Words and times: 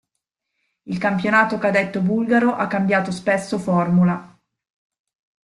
Il 0.85 0.97
campionato 0.97 1.59
cadetto 1.59 2.01
bulgaro 2.01 2.55
ha 2.55 2.65
cambiato 2.65 3.11
spesso 3.11 3.59
formula. 3.59 4.35